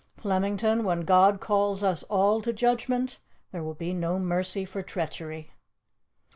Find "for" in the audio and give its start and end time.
4.65-4.81